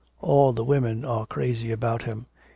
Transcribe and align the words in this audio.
All 0.19 0.51
the 0.51 0.63
women 0.63 1.05
are 1.05 1.27
crazy 1.27 1.71
about 1.71 2.05
him. 2.05 2.25